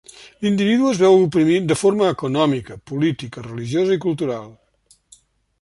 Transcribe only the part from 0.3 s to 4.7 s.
L'individu es veu oprimit de forma econòmica, política, religiosa, i cultural.